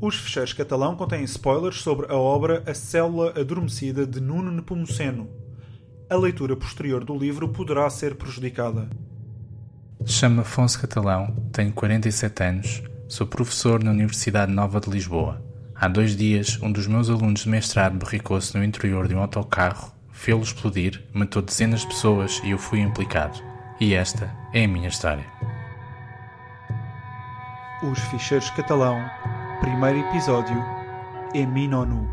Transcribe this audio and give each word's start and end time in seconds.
Os 0.00 0.16
fecheiros 0.16 0.54
catalão 0.54 0.96
contêm 0.96 1.22
spoilers 1.24 1.82
sobre 1.82 2.10
a 2.10 2.16
obra 2.16 2.62
A 2.66 2.72
Célula 2.72 3.38
Adormecida 3.38 4.06
de 4.06 4.18
Nuno 4.18 4.50
Nepomuceno. 4.50 5.28
A 6.08 6.16
leitura 6.16 6.56
posterior 6.56 7.04
do 7.04 7.14
livro 7.16 7.50
poderá 7.50 7.88
ser 7.90 8.14
prejudicada. 8.14 8.88
Chamo-me 10.06 10.40
Afonso 10.40 10.80
Catalão, 10.80 11.36
tenho 11.52 11.70
47 11.72 12.42
anos, 12.42 12.82
sou 13.06 13.26
professor 13.26 13.84
na 13.84 13.90
Universidade 13.90 14.50
Nova 14.50 14.80
de 14.80 14.88
Lisboa. 14.88 15.44
Há 15.74 15.86
dois 15.86 16.16
dias, 16.16 16.58
um 16.62 16.72
dos 16.72 16.86
meus 16.86 17.10
alunos 17.10 17.42
de 17.42 17.50
mestrado 17.50 17.98
berricou-se 17.98 18.56
no 18.56 18.64
interior 18.64 19.06
de 19.06 19.14
um 19.14 19.20
autocarro, 19.20 19.92
fê-lo 20.10 20.42
explodir, 20.42 21.04
matou 21.12 21.42
dezenas 21.42 21.80
de 21.80 21.88
pessoas 21.88 22.40
e 22.42 22.52
eu 22.52 22.58
fui 22.58 22.80
implicado. 22.80 23.38
E 23.78 23.92
esta 23.92 24.34
é 24.54 24.64
a 24.64 24.68
minha 24.68 24.88
história. 24.88 25.26
Os 27.82 27.98
Ficheiros 27.98 28.50
Catalão, 28.50 28.98
primeiro 29.60 29.98
episódio, 30.08 30.56
Eminonu. 31.34 32.08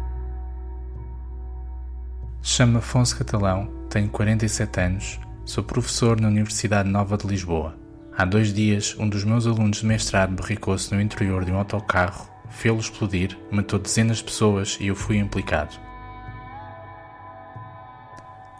Chamo-me 2.41 2.79
Afonso 2.79 3.17
Catalão, 3.17 3.69
tenho 3.89 4.09
47 4.09 4.79
anos, 4.81 5.19
sou 5.45 5.63
professor 5.63 6.19
na 6.19 6.27
Universidade 6.27 6.89
Nova 6.89 7.17
de 7.17 7.25
Lisboa. 7.25 7.73
Há 8.17 8.25
dois 8.25 8.53
dias, 8.53 8.97
um 8.99 9.07
dos 9.07 9.23
meus 9.23 9.47
alunos 9.47 9.77
de 9.77 9.85
mestrado 9.85 10.35
berricou-se 10.35 10.93
no 10.93 10.99
interior 10.99 11.45
de 11.45 11.51
um 11.51 11.57
autocarro, 11.57 12.29
fê-lo 12.49 12.79
explodir, 12.79 13.37
matou 13.49 13.79
dezenas 13.79 14.17
de 14.17 14.25
pessoas 14.25 14.77
e 14.81 14.87
eu 14.87 14.95
fui 14.95 15.17
implicado. 15.17 15.73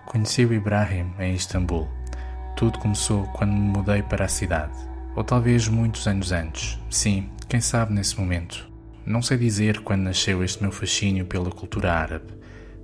Conheci 0.06 0.46
o 0.46 0.54
Ibrahim 0.54 1.14
em 1.20 1.34
Istambul. 1.34 1.90
Tudo 2.56 2.80
começou 2.80 3.26
quando 3.34 3.52
me 3.52 3.60
mudei 3.78 4.02
para 4.02 4.24
a 4.24 4.30
cidade, 4.30 4.74
ou 5.14 5.26
talvez 5.26 5.68
muitos 5.68 6.08
anos 6.08 6.32
antes. 6.32 6.80
Sim, 6.90 7.30
quem 7.50 7.60
sabe 7.60 7.94
nesse 7.94 8.18
momento. 8.18 8.77
Não 9.08 9.22
sei 9.22 9.38
dizer 9.38 9.80
quando 9.84 10.02
nasceu 10.02 10.44
este 10.44 10.62
meu 10.62 10.70
fascínio 10.70 11.26
pela 11.26 11.50
cultura 11.50 11.94
árabe. 11.94 12.34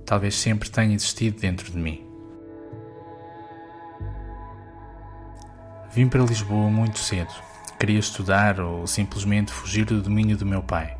Talvez 0.06 0.34
sempre 0.34 0.70
tenha 0.70 0.94
existido 0.94 1.38
dentro 1.38 1.70
de 1.70 1.76
mim. 1.76 2.02
Vim 5.92 6.08
para 6.08 6.22
Lisboa 6.22 6.70
muito 6.70 6.98
cedo. 6.98 7.28
Queria 7.78 7.98
estudar 7.98 8.58
ou 8.58 8.86
simplesmente 8.86 9.52
fugir 9.52 9.84
do 9.84 10.00
domínio 10.00 10.34
do 10.34 10.46
meu 10.46 10.62
pai. 10.62 10.96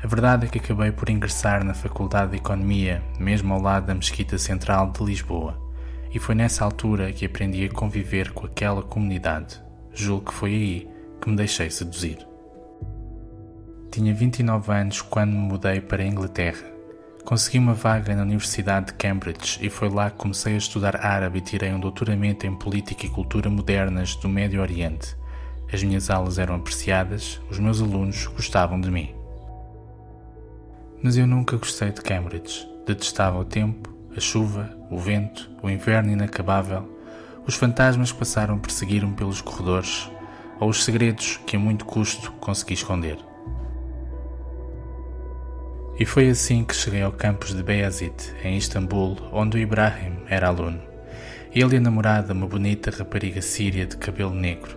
A 0.00 0.06
verdade 0.06 0.46
é 0.46 0.48
que 0.48 0.58
acabei 0.58 0.92
por 0.92 1.10
ingressar 1.10 1.64
na 1.64 1.74
Faculdade 1.74 2.30
de 2.30 2.36
Economia, 2.36 3.02
mesmo 3.18 3.52
ao 3.52 3.60
lado 3.60 3.86
da 3.86 3.94
Mesquita 3.96 4.38
Central 4.38 4.92
de 4.92 5.02
Lisboa, 5.02 5.60
e 6.14 6.20
foi 6.20 6.36
nessa 6.36 6.64
altura 6.64 7.12
que 7.12 7.26
aprendi 7.26 7.64
a 7.64 7.68
conviver 7.68 8.30
com 8.30 8.46
aquela 8.46 8.84
comunidade. 8.84 9.60
Julgo 9.92 10.26
que 10.26 10.34
foi 10.34 10.50
aí 10.50 10.88
que 11.20 11.28
me 11.28 11.34
deixei 11.34 11.68
seduzir. 11.68 12.31
Tinha 13.92 14.14
29 14.14 14.72
anos 14.72 15.02
quando 15.02 15.32
me 15.32 15.36
mudei 15.36 15.78
para 15.78 16.02
a 16.02 16.06
Inglaterra. 16.06 16.64
Consegui 17.26 17.58
uma 17.58 17.74
vaga 17.74 18.16
na 18.16 18.22
Universidade 18.22 18.86
de 18.86 18.94
Cambridge 18.94 19.58
e 19.60 19.68
foi 19.68 19.90
lá 19.90 20.08
que 20.08 20.16
comecei 20.16 20.54
a 20.54 20.56
estudar 20.56 21.04
árabe 21.04 21.40
e 21.40 21.42
tirei 21.42 21.74
um 21.74 21.78
doutoramento 21.78 22.46
em 22.46 22.56
política 22.56 23.04
e 23.04 23.10
cultura 23.10 23.50
modernas 23.50 24.16
do 24.16 24.30
Médio 24.30 24.62
Oriente. 24.62 25.14
As 25.70 25.82
minhas 25.82 26.08
aulas 26.08 26.38
eram 26.38 26.54
apreciadas, 26.54 27.38
os 27.50 27.58
meus 27.58 27.82
alunos 27.82 28.26
gostavam 28.28 28.80
de 28.80 28.90
mim. 28.90 29.14
Mas 31.02 31.18
eu 31.18 31.26
nunca 31.26 31.58
gostei 31.58 31.90
de 31.90 32.00
Cambridge. 32.00 32.66
Detestava 32.86 33.38
o 33.38 33.44
tempo, 33.44 33.94
a 34.16 34.20
chuva, 34.20 34.74
o 34.90 34.98
vento, 34.98 35.50
o 35.62 35.68
inverno 35.68 36.10
inacabável, 36.10 36.88
os 37.46 37.56
fantasmas 37.56 38.10
que 38.10 38.18
passaram 38.18 38.54
a 38.54 38.58
perseguir-me 38.58 39.12
pelos 39.12 39.42
corredores, 39.42 40.10
ou 40.58 40.70
os 40.70 40.82
segredos 40.82 41.38
que 41.46 41.56
a 41.56 41.58
muito 41.58 41.84
custo 41.84 42.32
consegui 42.40 42.72
esconder. 42.72 43.31
E 46.02 46.04
foi 46.04 46.28
assim 46.28 46.64
que 46.64 46.74
cheguei 46.74 47.00
ao 47.00 47.12
campus 47.12 47.54
de 47.54 47.62
Beyazit, 47.62 48.34
em 48.42 48.56
Istambul, 48.56 49.16
onde 49.30 49.56
o 49.56 49.60
Ibrahim 49.60 50.18
era 50.28 50.48
aluno. 50.48 50.82
Ele 51.54 51.76
e 51.76 51.78
a 51.78 51.80
namorada, 51.80 52.32
uma 52.32 52.48
bonita 52.48 52.90
rapariga 52.90 53.40
síria 53.40 53.86
de 53.86 53.96
cabelo 53.96 54.34
negro. 54.34 54.76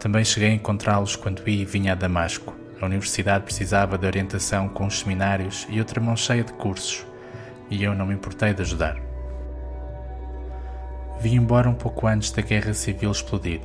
Também 0.00 0.24
cheguei 0.24 0.48
a 0.48 0.54
encontrá-los 0.54 1.14
quando 1.14 1.48
ia 1.48 1.62
e 1.62 1.64
vinha 1.64 1.92
a 1.92 1.94
Damasco. 1.94 2.56
A 2.80 2.86
universidade 2.86 3.44
precisava 3.44 3.96
de 3.96 4.04
orientação 4.04 4.68
com 4.68 4.88
os 4.88 4.98
seminários 4.98 5.64
e 5.70 5.78
outra 5.78 6.00
mão 6.00 6.16
cheia 6.16 6.42
de 6.42 6.52
cursos, 6.54 7.06
e 7.70 7.84
eu 7.84 7.94
não 7.94 8.06
me 8.06 8.14
importei 8.14 8.52
de 8.52 8.62
ajudar. 8.62 8.96
Vim 11.20 11.36
embora 11.36 11.70
um 11.70 11.74
pouco 11.74 12.08
antes 12.08 12.32
da 12.32 12.42
guerra 12.42 12.74
civil 12.74 13.12
explodir. 13.12 13.60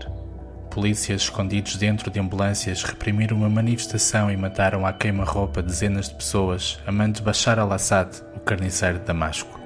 Polícias 0.72 1.24
escondidos 1.24 1.76
dentro 1.78 2.12
de 2.12 2.20
ambulâncias 2.20 2.84
reprimiram 2.84 3.38
uma 3.38 3.50
manifestação 3.50 4.32
e 4.32 4.38
mataram 4.38 4.86
à 4.86 4.94
queima-roupa 4.94 5.64
dezenas 5.64 6.10
de 6.10 6.16
pessoas, 6.16 6.80
amando 6.86 7.24
Bashar 7.24 7.58
al-Assad, 7.58 8.22
o 8.36 8.40
carniceiro 8.40 9.00
de 9.00 9.06
Damasco. 9.06 9.60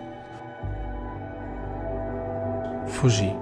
Fugi 2.88 3.36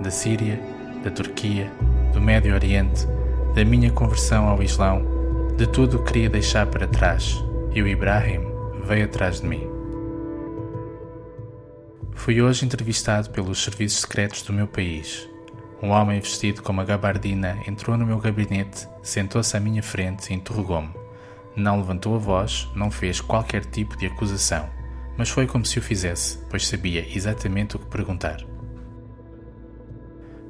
da 0.00 0.10
Síria, 0.10 0.60
da 1.02 1.10
Turquia, 1.10 1.70
do 2.12 2.20
Médio 2.20 2.54
Oriente, 2.54 3.06
da 3.54 3.64
minha 3.64 3.90
conversão 3.90 4.48
ao 4.48 4.62
Islão, 4.62 5.02
de 5.56 5.66
tudo 5.66 5.96
o 5.96 6.04
que 6.04 6.12
queria 6.12 6.30
deixar 6.30 6.66
para 6.66 6.86
trás, 6.86 7.36
e 7.74 7.82
o 7.82 7.88
Ibrahim 7.88 8.40
veio 8.84 9.04
atrás 9.04 9.40
de 9.40 9.46
mim. 9.46 9.68
Fui 12.12 12.40
hoje 12.40 12.64
entrevistado 12.64 13.30
pelos 13.30 13.62
serviços 13.62 14.00
secretos 14.00 14.42
do 14.42 14.52
meu 14.52 14.68
país. 14.68 15.28
Um 15.82 15.90
homem 15.90 16.20
vestido 16.20 16.62
com 16.62 16.72
uma 16.72 16.84
gabardina 16.84 17.58
entrou 17.66 17.96
no 17.96 18.04
meu 18.04 18.18
gabinete, 18.18 18.86
sentou-se 19.02 19.56
à 19.56 19.60
minha 19.60 19.82
frente 19.82 20.30
e 20.30 20.36
interrogou-me. 20.36 20.90
Não 21.56 21.78
levantou 21.78 22.14
a 22.14 22.18
voz, 22.18 22.68
não 22.74 22.90
fez 22.90 23.20
qualquer 23.20 23.64
tipo 23.64 23.96
de 23.96 24.06
acusação, 24.06 24.68
mas 25.16 25.30
foi 25.30 25.46
como 25.46 25.64
se 25.64 25.78
o 25.78 25.82
fizesse, 25.82 26.38
pois 26.50 26.66
sabia 26.66 27.06
exatamente 27.16 27.76
o 27.76 27.78
que 27.78 27.86
perguntar. 27.86 28.44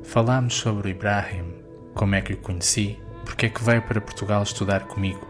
Falámos 0.02 0.54
sobre 0.54 0.88
o 0.88 0.90
Ibrahim, 0.90 1.54
como 1.94 2.16
é 2.16 2.20
que 2.20 2.32
o 2.32 2.36
conheci, 2.36 2.98
porque 3.24 3.46
é 3.46 3.48
que 3.48 3.62
veio 3.62 3.82
para 3.82 4.00
Portugal 4.00 4.42
estudar 4.42 4.88
comigo, 4.88 5.24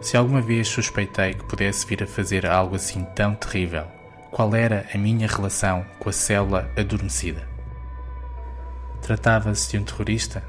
se 0.00 0.16
alguma 0.16 0.40
vez 0.40 0.66
suspeitei 0.66 1.34
que 1.34 1.44
pudesse 1.44 1.86
vir 1.86 2.02
a 2.02 2.06
fazer 2.06 2.46
algo 2.46 2.74
assim 2.74 3.04
tão 3.14 3.34
terrível, 3.34 3.84
qual 4.30 4.54
era 4.54 4.86
a 4.94 4.96
minha 4.96 5.28
relação 5.28 5.84
com 5.98 6.08
a 6.08 6.12
célula 6.12 6.70
adormecida. 6.74 7.51
Tratava-se 9.02 9.72
de 9.72 9.78
um 9.78 9.84
terrorista? 9.84 10.44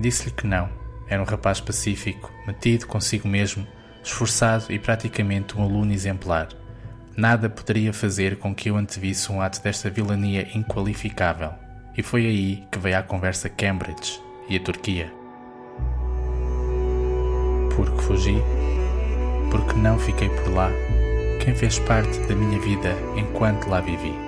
Disse-lhe 0.00 0.30
que 0.30 0.46
não. 0.46 0.68
Era 1.08 1.20
um 1.20 1.24
rapaz 1.24 1.60
pacífico, 1.60 2.30
metido 2.46 2.86
consigo 2.86 3.26
mesmo, 3.26 3.66
esforçado 4.04 4.72
e 4.72 4.78
praticamente 4.78 5.58
um 5.58 5.62
aluno 5.62 5.92
exemplar. 5.92 6.48
Nada 7.16 7.50
poderia 7.50 7.92
fazer 7.92 8.38
com 8.38 8.54
que 8.54 8.70
eu 8.70 8.76
antevisse 8.76 9.32
um 9.32 9.42
ato 9.42 9.60
desta 9.60 9.90
vilania 9.90 10.48
inqualificável. 10.56 11.50
E 11.96 12.02
foi 12.02 12.26
aí 12.26 12.64
que 12.70 12.78
veio 12.78 12.98
a 12.98 13.02
conversa 13.02 13.48
Cambridge 13.48 14.20
e 14.48 14.56
a 14.56 14.60
Turquia. 14.60 15.12
Porque 17.74 18.00
fugi? 18.02 18.36
Porque 19.50 19.74
não 19.74 19.98
fiquei 19.98 20.28
por 20.28 20.52
lá? 20.52 20.70
Quem 21.44 21.54
fez 21.54 21.80
parte 21.80 22.16
da 22.28 22.36
minha 22.36 22.60
vida 22.60 22.94
enquanto 23.16 23.68
lá 23.68 23.80
vivi? 23.80 24.27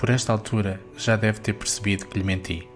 Por 0.00 0.08
esta 0.08 0.32
altura 0.32 0.80
já 0.96 1.14
deve 1.14 1.40
ter 1.40 1.52
percebido 1.52 2.06
que 2.06 2.18
lhe 2.18 2.24
menti. 2.24 2.66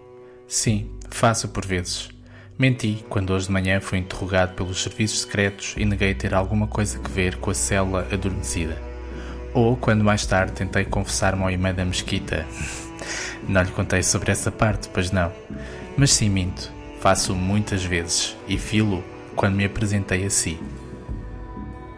Sim, 0.46 0.90
faço 1.08 1.48
por 1.48 1.64
vezes. 1.64 2.10
Menti 2.58 3.02
quando 3.08 3.32
hoje 3.32 3.46
de 3.46 3.52
manhã 3.52 3.80
fui 3.80 3.96
interrogado 3.96 4.52
pelos 4.52 4.82
serviços 4.82 5.22
secretos 5.22 5.72
e 5.78 5.86
neguei 5.86 6.12
ter 6.12 6.34
alguma 6.34 6.66
coisa 6.66 7.00
a 7.02 7.08
ver 7.08 7.36
com 7.36 7.50
a 7.50 7.54
célula 7.54 8.06
adormecida. 8.12 8.76
Ou 9.54 9.74
quando 9.74 10.04
mais 10.04 10.26
tarde 10.26 10.52
tentei 10.52 10.84
confessar-me 10.84 11.42
ao 11.42 11.50
imã 11.50 11.72
da 11.72 11.82
mesquita. 11.82 12.44
Não 13.48 13.62
lhe 13.62 13.70
contei 13.70 14.02
sobre 14.02 14.30
essa 14.30 14.52
parte, 14.52 14.90
pois 14.92 15.10
não. 15.10 15.32
Mas 15.96 16.12
sim 16.12 16.28
minto. 16.28 16.70
Faço 17.00 17.34
muitas 17.34 17.82
vezes 17.82 18.36
e 18.46 18.58
filo 18.58 19.02
quando 19.34 19.54
me 19.54 19.64
apresentei 19.64 20.26
a 20.26 20.30
si. 20.30 20.60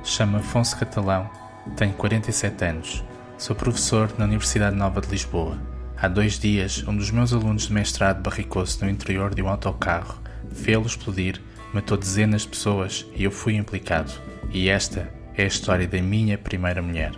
Chamo 0.05 0.37
Afonso 0.37 0.79
Catalão, 0.79 1.29
tenho 1.76 1.94
47 1.94 2.64
anos, 2.64 3.05
sou 3.38 3.54
professor 3.54 4.10
na 4.16 4.24
Universidade 4.24 4.74
Nova 4.74 5.00
de 5.00 5.08
Lisboa. 5.08 5.58
Há 5.96 6.08
dois 6.08 6.38
dias, 6.38 6.82
um 6.88 6.96
dos 6.96 7.10
meus 7.10 7.32
alunos 7.32 7.66
de 7.66 7.72
mestrado 7.72 8.22
barricou-se 8.22 8.82
no 8.82 8.90
interior 8.90 9.34
de 9.34 9.42
um 9.42 9.48
autocarro, 9.48 10.18
fê-lo 10.52 10.86
explodir, 10.86 11.40
matou 11.72 11.98
dezenas 11.98 12.42
de 12.42 12.48
pessoas 12.48 13.06
e 13.14 13.24
eu 13.24 13.30
fui 13.30 13.56
implicado. 13.56 14.12
E 14.50 14.68
esta 14.68 15.10
é 15.36 15.42
a 15.42 15.46
história 15.46 15.86
da 15.86 16.00
minha 16.00 16.38
primeira 16.38 16.80
mulher. 16.80 17.12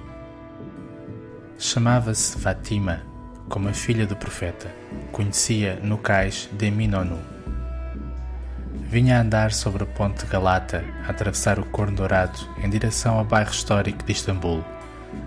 Chamava-se 1.56 2.36
Fatima, 2.38 3.02
como 3.48 3.68
a 3.68 3.72
filha 3.72 4.06
do 4.06 4.16
profeta. 4.16 4.72
Conhecia 5.12 5.78
no 5.82 5.98
cais 5.98 6.48
de 6.52 6.70
Minonu. 6.70 7.18
Vinha 8.90 9.18
a 9.18 9.20
andar 9.20 9.52
sobre 9.52 9.84
a 9.84 9.86
ponte 9.86 10.26
Galata, 10.26 10.84
a 11.06 11.10
atravessar 11.10 11.58
o 11.58 11.66
Corno 11.66 11.96
Dourado, 11.96 12.38
em 12.62 12.70
direção 12.70 13.18
ao 13.18 13.24
bairro 13.24 13.50
histórico 13.50 14.04
de 14.04 14.12
Istambul. 14.12 14.64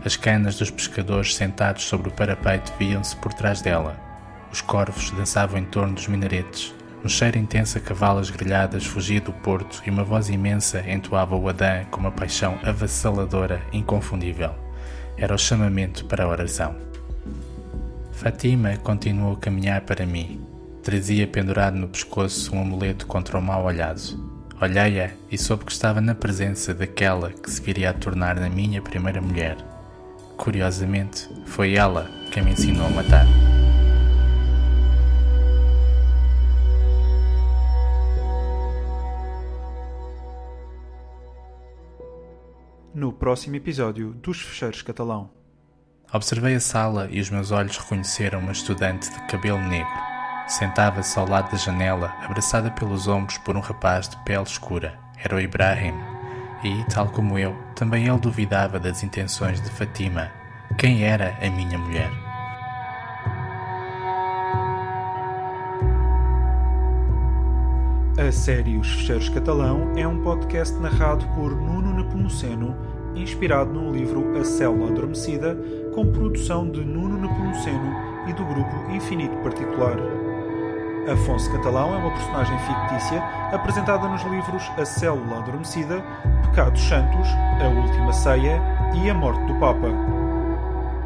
As 0.03 0.15
canas 0.15 0.57
dos 0.57 0.69
pescadores 0.69 1.35
sentados 1.35 1.83
sobre 1.83 2.09
o 2.09 2.11
parapeito 2.11 2.73
viam-se 2.79 3.15
por 3.15 3.33
trás 3.33 3.61
dela. 3.61 3.95
Os 4.51 4.61
corvos 4.61 5.11
dançavam 5.11 5.59
em 5.59 5.65
torno 5.65 5.95
dos 5.95 6.07
minaretes. 6.07 6.73
Um 7.03 7.09
cheiro 7.09 7.37
intenso 7.37 7.77
a 7.77 7.81
cavalas 7.81 8.29
grelhadas 8.29 8.85
fugia 8.85 9.21
do 9.21 9.31
porto 9.31 9.81
e 9.85 9.89
uma 9.89 10.03
voz 10.03 10.29
imensa 10.29 10.83
entoava 10.87 11.35
o 11.35 11.49
Adã 11.49 11.83
com 11.89 11.99
uma 11.99 12.11
paixão 12.11 12.59
avassaladora, 12.63 13.61
inconfundível. 13.73 14.53
Era 15.17 15.33
o 15.33 15.37
chamamento 15.37 16.05
para 16.05 16.25
a 16.25 16.27
oração. 16.27 16.75
Fatima 18.11 18.77
continuou 18.77 19.33
a 19.33 19.37
caminhar 19.37 19.81
para 19.81 20.05
mim. 20.05 20.45
Trazia 20.83 21.25
pendurado 21.25 21.75
no 21.75 21.87
pescoço 21.87 22.55
um 22.55 22.61
amuleto 22.61 23.07
contra 23.07 23.37
o 23.37 23.41
mal 23.41 23.63
olhado. 23.63 24.31
Olhei-a 24.61 25.09
e 25.31 25.39
soube 25.39 25.65
que 25.65 25.71
estava 25.71 25.99
na 26.01 26.13
presença 26.13 26.71
daquela 26.71 27.31
que 27.31 27.49
se 27.49 27.59
viria 27.59 27.89
a 27.89 27.93
tornar 27.93 28.35
na 28.35 28.47
minha 28.47 28.79
primeira 28.79 29.19
mulher. 29.19 29.70
Curiosamente, 30.41 31.29
foi 31.45 31.75
ela 31.75 32.09
quem 32.31 32.43
me 32.43 32.53
ensinou 32.53 32.87
a 32.87 32.89
matar. 32.89 33.27
No 42.91 43.13
próximo 43.13 43.55
episódio 43.55 44.13
dos 44.15 44.41
Fecheiros 44.41 44.81
Catalão. 44.81 45.29
Observei 46.11 46.55
a 46.55 46.59
sala 46.59 47.07
e 47.11 47.21
os 47.21 47.29
meus 47.29 47.51
olhos 47.51 47.77
reconheceram 47.77 48.39
uma 48.39 48.51
estudante 48.51 49.11
de 49.11 49.27
cabelo 49.27 49.61
negro 49.61 50.11
Sentava-se 50.47 51.17
ao 51.17 51.29
lado 51.29 51.51
da 51.51 51.57
janela, 51.57 52.13
abraçada 52.25 52.69
pelos 52.71 53.07
ombros 53.07 53.37
por 53.37 53.55
um 53.55 53.61
rapaz 53.61 54.09
de 54.09 54.17
pele 54.25 54.43
escura. 54.43 54.99
Era 55.23 55.35
o 55.35 55.39
Ibrahim. 55.39 55.93
E, 56.63 56.83
tal 56.93 57.07
como 57.07 57.39
eu, 57.39 57.55
também 57.75 58.07
ele 58.07 58.19
duvidava 58.19 58.79
das 58.79 59.03
intenções 59.03 59.59
de 59.59 59.69
Fatima. 59.71 60.29
Quem 60.77 61.03
era 61.03 61.35
a 61.41 61.49
minha 61.49 61.77
mulher? 61.77 62.11
A 68.17 68.31
série 68.31 68.77
Os 68.77 68.91
Fecheiros 68.91 69.29
Catalão 69.29 69.93
é 69.97 70.07
um 70.07 70.21
podcast 70.21 70.77
narrado 70.77 71.25
por 71.29 71.55
Nuno 71.55 71.95
Nepomuceno, 71.95 72.75
inspirado 73.15 73.73
no 73.73 73.91
livro 73.91 74.37
A 74.39 74.43
Célula 74.43 74.91
Adormecida, 74.91 75.57
com 75.95 76.11
produção 76.11 76.69
de 76.69 76.81
Nuno 76.81 77.19
Nepomuceno 77.19 77.91
e 78.29 78.33
do 78.33 78.45
grupo 78.45 78.91
Infinito 78.91 79.35
Particular. 79.37 79.97
Afonso 81.09 81.51
Catalão 81.51 81.95
é 81.95 81.97
uma 81.97 82.11
personagem 82.11 82.57
fictícia 82.59 83.23
apresentada 83.51 84.07
nos 84.07 84.21
livros 84.23 84.63
A 84.77 84.85
Célula 84.85 85.39
Adormecida, 85.39 86.03
Pecados 86.43 86.81
Santos, 86.81 87.27
A 87.59 87.67
Última 87.67 88.13
Ceia 88.13 88.61
e 88.93 89.09
A 89.09 89.13
Morte 89.13 89.43
do 89.45 89.55
Papa. 89.55 89.87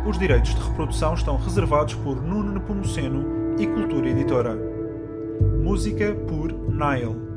Os 0.05 0.19
direitos 0.19 0.53
de 0.53 0.61
reprodução 0.61 1.13
estão 1.13 1.37
reservados 1.37 1.93
por 1.95 2.21
Nuno 2.21 2.51
Nepomuceno 2.51 3.55
e 3.57 3.65
Cultura 3.65 4.09
Editora. 4.09 4.55
Música 5.63 6.13
por 6.27 6.51
Nile. 6.51 7.34